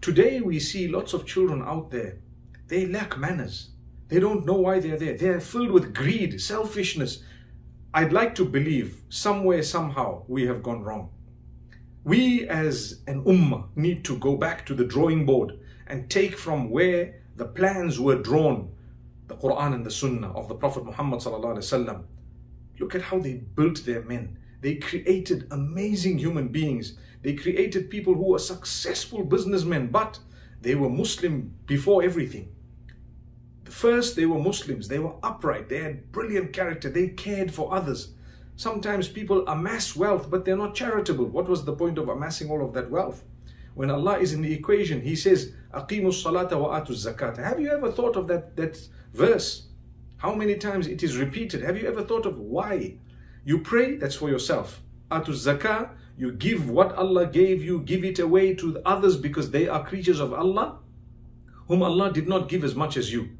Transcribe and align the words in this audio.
Today 0.00 0.40
we 0.40 0.60
see 0.60 0.86
lots 0.86 1.12
of 1.12 1.26
children 1.26 1.62
out 1.62 1.90
there. 1.90 2.18
They 2.68 2.86
lack 2.86 3.18
manners. 3.18 3.70
They 4.08 4.20
don't 4.20 4.46
know 4.46 4.54
why 4.54 4.80
they're 4.80 4.96
there. 4.96 5.16
They're 5.16 5.40
filled 5.40 5.70
with 5.72 5.94
greed, 5.94 6.40
selfishness. 6.40 7.22
I'd 7.92 8.12
like 8.12 8.34
to 8.36 8.44
believe 8.44 9.02
somewhere, 9.08 9.62
somehow, 9.62 10.22
we 10.28 10.46
have 10.46 10.62
gone 10.62 10.82
wrong. 10.82 11.10
We 12.04 12.48
as 12.48 13.00
an 13.06 13.24
ummah 13.24 13.68
need 13.74 14.04
to 14.04 14.16
go 14.18 14.36
back 14.36 14.64
to 14.66 14.74
the 14.74 14.84
drawing 14.84 15.26
board 15.26 15.58
and 15.86 16.08
take 16.08 16.38
from 16.38 16.70
where 16.70 17.20
the 17.36 17.46
plans 17.46 17.98
were 17.98 18.22
drawn, 18.22 18.70
the 19.26 19.36
Quran 19.36 19.74
and 19.74 19.84
the 19.84 19.90
Sunnah 19.90 20.32
of 20.32 20.48
the 20.48 20.54
Prophet 20.54 20.84
Muhammad 20.84 21.22
Look 22.78 22.94
at 22.94 23.02
how 23.02 23.18
they 23.18 23.34
built 23.34 23.84
their 23.84 24.02
men. 24.02 24.38
They 24.60 24.76
created 24.76 25.46
amazing 25.50 26.18
human 26.18 26.48
beings. 26.48 26.94
They 27.22 27.34
created 27.34 27.90
people 27.90 28.14
who 28.14 28.30
were 28.30 28.38
successful 28.38 29.24
businessmen, 29.24 29.88
but 29.88 30.18
they 30.62 30.74
were 30.74 30.88
Muslim 30.88 31.54
before 31.66 32.02
everything. 32.02 32.48
First, 33.64 34.16
they 34.16 34.26
were 34.26 34.38
Muslims. 34.38 34.88
They 34.88 34.98
were 34.98 35.14
upright. 35.22 35.68
They 35.68 35.78
had 35.78 36.10
brilliant 36.10 36.52
character. 36.52 36.88
They 36.88 37.08
cared 37.08 37.52
for 37.52 37.72
others. 37.72 38.14
Sometimes 38.56 39.06
people 39.06 39.46
amass 39.46 39.94
wealth, 39.94 40.30
but 40.30 40.44
they're 40.44 40.56
not 40.56 40.74
charitable. 40.74 41.26
What 41.26 41.48
was 41.48 41.64
the 41.64 41.74
point 41.74 41.98
of 41.98 42.08
amassing 42.08 42.50
all 42.50 42.64
of 42.64 42.72
that 42.74 42.90
wealth? 42.90 43.22
When 43.74 43.90
Allah 43.90 44.18
is 44.18 44.32
in 44.32 44.42
the 44.42 44.52
equation, 44.52 45.02
He 45.02 45.14
says, 45.14 45.52
"Aqimu 45.72 46.10
salata 46.10 46.58
wa 46.58 46.80
atu 46.80 46.90
zakat." 46.90 47.36
Have 47.36 47.60
you 47.60 47.70
ever 47.70 47.92
thought 47.92 48.16
of 48.16 48.26
that 48.26 48.56
that 48.56 48.88
verse? 49.14 49.68
How 50.16 50.34
many 50.34 50.56
times 50.56 50.88
it 50.88 51.04
is 51.04 51.16
repeated? 51.16 51.62
Have 51.62 51.76
you 51.80 51.86
ever 51.86 52.02
thought 52.02 52.26
of 52.26 52.38
why? 52.38 52.98
You 53.44 53.58
pray, 53.58 53.96
that's 53.96 54.16
for 54.16 54.28
yourself. 54.28 54.82
Atu 55.10 55.32
zakah, 55.32 55.90
you 56.16 56.32
give 56.32 56.68
what 56.68 56.92
Allah 56.96 57.26
gave 57.26 57.62
you, 57.62 57.80
give 57.80 58.04
it 58.04 58.18
away 58.18 58.54
to 58.56 58.80
others 58.84 59.16
because 59.16 59.50
they 59.50 59.68
are 59.68 59.84
creatures 59.84 60.20
of 60.20 60.32
Allah, 60.32 60.78
whom 61.68 61.82
Allah 61.82 62.12
did 62.12 62.28
not 62.28 62.48
give 62.48 62.64
as 62.64 62.74
much 62.74 62.96
as 62.96 63.12
you. 63.12 63.30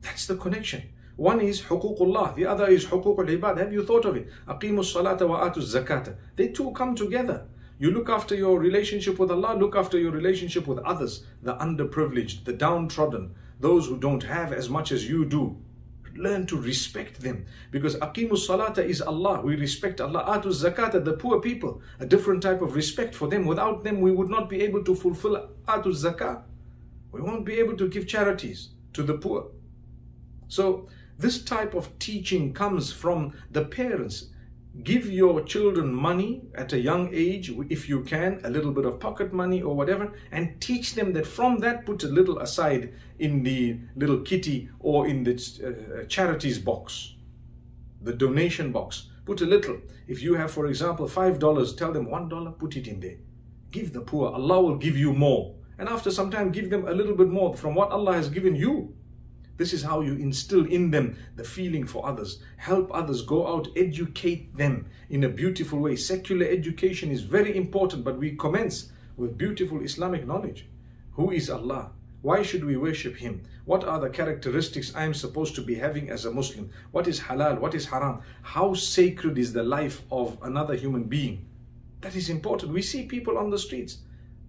That's 0.00 0.26
the 0.26 0.36
connection. 0.36 0.82
One 1.16 1.40
is 1.40 1.62
huququllah, 1.62 2.34
the 2.34 2.46
other 2.46 2.66
is 2.66 2.86
huququl 2.86 3.38
ibad. 3.38 3.58
Have 3.58 3.72
you 3.72 3.84
thought 3.84 4.04
of 4.04 4.16
it? 4.16 4.28
Aqimu 4.48 4.80
salata 4.80 5.28
wa 5.28 5.48
atu 5.48 5.58
zakata. 5.58 6.16
They 6.36 6.48
two 6.48 6.72
come 6.72 6.94
together. 6.94 7.46
You 7.78 7.90
look 7.90 8.08
after 8.08 8.34
your 8.34 8.58
relationship 8.58 9.18
with 9.18 9.30
Allah, 9.30 9.56
look 9.58 9.74
after 9.76 9.98
your 9.98 10.12
relationship 10.12 10.66
with 10.66 10.78
others, 10.78 11.24
the 11.42 11.56
underprivileged, 11.56 12.44
the 12.44 12.52
downtrodden, 12.52 13.34
those 13.60 13.86
who 13.86 13.98
don't 13.98 14.22
have 14.22 14.52
as 14.52 14.70
much 14.70 14.92
as 14.92 15.08
you 15.08 15.24
do. 15.24 15.56
Learn 16.16 16.46
to 16.46 16.56
respect 16.56 17.20
them 17.20 17.46
because 17.70 17.96
aqimu 17.96 18.32
salata 18.32 18.78
is 18.78 19.00
Allah. 19.00 19.40
We 19.40 19.56
respect 19.56 20.00
Allah. 20.00 20.24
Atu 20.28 20.46
zakata, 20.46 21.04
the 21.04 21.14
poor 21.14 21.40
people, 21.40 21.82
a 21.98 22.06
different 22.06 22.42
type 22.42 22.62
of 22.62 22.76
respect 22.76 23.14
for 23.14 23.28
them. 23.28 23.46
Without 23.46 23.82
them, 23.82 24.00
we 24.00 24.12
would 24.12 24.28
not 24.28 24.48
be 24.48 24.62
able 24.62 24.84
to 24.84 24.94
fulfill 24.94 25.48
atu 25.66 25.86
zakah. 25.86 26.42
We 27.10 27.20
won't 27.20 27.44
be 27.44 27.54
able 27.54 27.76
to 27.76 27.88
give 27.88 28.06
charities 28.06 28.70
to 28.92 29.02
the 29.02 29.14
poor. 29.14 29.48
So, 30.48 30.88
this 31.18 31.42
type 31.42 31.74
of 31.74 31.98
teaching 31.98 32.52
comes 32.52 32.92
from 32.92 33.32
the 33.50 33.64
parents. 33.64 34.26
Give 34.82 35.06
your 35.06 35.42
children 35.42 35.94
money 35.94 36.42
at 36.54 36.72
a 36.72 36.80
young 36.80 37.08
age, 37.14 37.52
if 37.68 37.88
you 37.88 38.02
can, 38.02 38.40
a 38.42 38.50
little 38.50 38.72
bit 38.72 38.84
of 38.84 38.98
pocket 38.98 39.32
money 39.32 39.62
or 39.62 39.76
whatever, 39.76 40.12
and 40.32 40.60
teach 40.60 40.94
them 40.94 41.12
that 41.12 41.26
from 41.26 41.60
that, 41.60 41.86
put 41.86 42.02
a 42.02 42.08
little 42.08 42.40
aside 42.40 42.92
in 43.20 43.44
the 43.44 43.78
little 43.94 44.18
kitty 44.18 44.68
or 44.80 45.06
in 45.06 45.22
the 45.22 45.34
uh, 45.34 46.06
charities 46.06 46.58
box, 46.58 47.14
the 48.02 48.12
donation 48.12 48.72
box. 48.72 49.10
Put 49.24 49.40
a 49.42 49.46
little. 49.46 49.78
If 50.08 50.22
you 50.22 50.34
have, 50.34 50.50
for 50.50 50.66
example, 50.66 51.08
$5, 51.08 51.76
tell 51.78 51.92
them 51.92 52.06
$1, 52.06 52.58
put 52.58 52.76
it 52.76 52.88
in 52.88 52.98
there. 53.00 53.16
Give 53.70 53.92
the 53.92 54.00
poor. 54.00 54.32
Allah 54.32 54.60
will 54.60 54.76
give 54.76 54.96
you 54.96 55.12
more. 55.12 55.54
And 55.78 55.88
after 55.88 56.10
some 56.10 56.30
time, 56.30 56.50
give 56.50 56.68
them 56.68 56.86
a 56.86 56.92
little 56.92 57.14
bit 57.16 57.28
more 57.28 57.56
from 57.56 57.74
what 57.74 57.90
Allah 57.90 58.14
has 58.14 58.28
given 58.28 58.54
you. 58.56 58.94
This 59.56 59.72
is 59.72 59.84
how 59.84 60.00
you 60.00 60.14
instill 60.14 60.66
in 60.66 60.90
them 60.90 61.16
the 61.36 61.44
feeling 61.44 61.86
for 61.86 62.06
others. 62.06 62.38
Help 62.56 62.90
others, 62.92 63.22
go 63.22 63.46
out, 63.46 63.68
educate 63.76 64.56
them 64.56 64.86
in 65.08 65.22
a 65.22 65.28
beautiful 65.28 65.78
way. 65.78 65.94
Secular 65.94 66.46
education 66.46 67.10
is 67.10 67.22
very 67.22 67.56
important, 67.56 68.04
but 68.04 68.18
we 68.18 68.34
commence 68.36 68.90
with 69.16 69.38
beautiful 69.38 69.80
Islamic 69.80 70.26
knowledge. 70.26 70.66
Who 71.12 71.30
is 71.30 71.48
Allah? 71.48 71.92
Why 72.22 72.42
should 72.42 72.64
we 72.64 72.76
worship 72.76 73.16
Him? 73.16 73.42
What 73.64 73.84
are 73.84 74.00
the 74.00 74.10
characteristics 74.10 74.92
I 74.94 75.04
am 75.04 75.14
supposed 75.14 75.54
to 75.54 75.60
be 75.60 75.76
having 75.76 76.10
as 76.10 76.24
a 76.24 76.32
Muslim? 76.32 76.70
What 76.90 77.06
is 77.06 77.20
halal? 77.20 77.60
What 77.60 77.74
is 77.74 77.86
haram? 77.86 78.22
How 78.42 78.74
sacred 78.74 79.38
is 79.38 79.52
the 79.52 79.62
life 79.62 80.02
of 80.10 80.38
another 80.42 80.74
human 80.74 81.04
being? 81.04 81.46
That 82.00 82.16
is 82.16 82.28
important. 82.28 82.72
We 82.72 82.82
see 82.82 83.06
people 83.06 83.38
on 83.38 83.50
the 83.50 83.58
streets. 83.58 83.98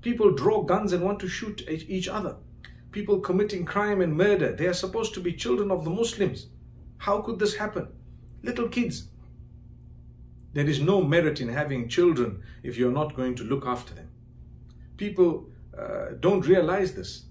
People 0.02 0.32
draw 0.32 0.64
guns 0.64 0.94
and 0.94 1.04
want 1.04 1.20
to 1.20 1.28
shoot 1.28 1.64
each 1.70 2.08
other 2.08 2.38
people 2.96 3.20
committing 3.20 3.66
crime 3.66 4.00
and 4.00 4.16
murder. 4.16 4.54
They 4.54 4.68
are 4.68 4.74
supposed 4.86 5.14
to 5.16 5.20
be 5.20 5.34
children 5.34 5.70
of 5.70 5.84
the 5.84 5.90
Muslims. 5.90 6.48
How 6.98 7.22
could 7.22 7.40
this 7.40 7.56
happen? 7.58 7.90
Little 8.42 8.70
kids. 8.70 9.10
There 10.54 10.66
is 10.66 10.80
no 10.80 11.04
merit 11.04 11.42
in 11.42 11.50
having 11.50 11.90
children 11.90 12.42
if 12.64 12.78
you're 12.78 12.98
not 13.00 13.14
going 13.18 13.36
to 13.36 13.44
look 13.44 13.66
after 13.66 13.94
them. 13.94 14.08
People 14.96 15.50
uh, 15.78 16.12
don't 16.22 16.48
realize 16.48 16.94
this. 16.94 17.26